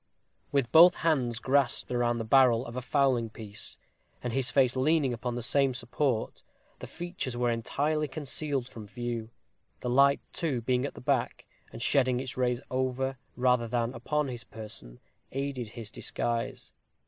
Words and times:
With 0.51 0.71
both 0.71 0.95
hands 0.95 1.37
grasped 1.37 1.91
round 1.91 2.19
the 2.19 2.23
barrel 2.25 2.65
of 2.65 2.75
a 2.75 2.81
fowling 2.81 3.29
piece, 3.29 3.77
and 4.23 4.33
his 4.33 4.49
face 4.49 4.75
leaning 4.75 5.13
upon 5.13 5.35
the 5.35 5.43
same 5.43 5.75
support, 5.75 6.41
the 6.79 6.87
features 6.87 7.37
were 7.37 7.51
entirely 7.51 8.07
concealed 8.07 8.67
from 8.67 8.87
view; 8.87 9.29
the 9.81 9.91
light, 9.91 10.21
too, 10.33 10.61
being 10.61 10.85
at 10.87 10.95
the 10.95 11.01
back, 11.01 11.45
and 11.71 11.83
shedding 11.83 12.19
its 12.19 12.35
rays 12.35 12.63
over, 12.71 13.19
rather 13.35 13.67
than 13.67 13.93
upon 13.93 14.27
his 14.27 14.43
person, 14.43 14.99
aided 15.33 15.69
his 15.73 15.91
disguise. 15.91 16.73